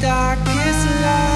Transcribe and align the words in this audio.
darkest 0.00 0.86
light. 1.02 1.31